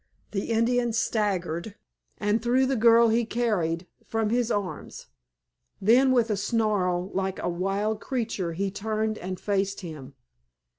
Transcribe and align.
The 0.31 0.45
Indian 0.49 0.93
staggered, 0.93 1.75
and 2.17 2.41
threw 2.41 2.65
the 2.65 2.75
girl 2.75 3.09
he 3.09 3.23
carried 3.23 3.85
from 4.07 4.31
his 4.31 4.49
arms. 4.49 5.05
Then 5.79 6.11
with 6.11 6.31
a 6.31 6.37
snarl 6.37 7.11
like 7.13 7.37
a 7.37 7.47
wild 7.47 7.99
creature 8.01 8.53
he 8.53 8.71
turned 8.71 9.19
and 9.19 9.39
faced 9.39 9.81
him. 9.81 10.15